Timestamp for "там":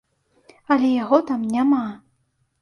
1.29-1.45